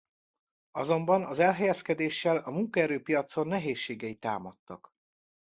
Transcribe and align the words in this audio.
Azonban 0.71 1.23
az 1.25 1.39
elhelyezkedéssel 1.39 2.37
a 2.37 2.51
munkaerőpiacon 2.51 3.47
nehézségei 3.47 4.15
támadtak. 4.15 4.95